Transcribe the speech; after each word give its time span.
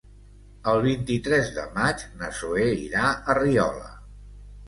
El 0.69 0.79
vint-i-tres 0.85 1.51
de 1.57 1.65
maig 1.75 2.05
na 2.21 2.31
Zoè 2.39 2.65
irà 2.87 3.05
a 3.13 3.35
Riola. 3.41 3.93